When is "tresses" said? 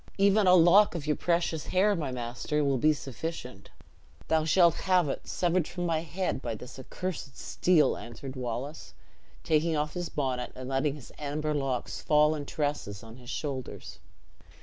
12.47-13.03